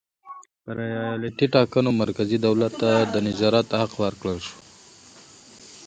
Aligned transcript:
پر 0.63 0.77
ایالتي 0.87 1.45
ټاکنو 1.53 1.89
مرکزي 2.01 2.37
دولت 2.47 2.73
ته 2.81 2.91
د 3.13 3.15
نظارت 3.27 3.67
حق 3.81 3.91
ورکړل 4.03 4.39
شو. 4.45 4.57